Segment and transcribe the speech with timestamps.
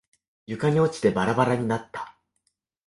[0.47, 2.17] 床に落ちてバラバラになった。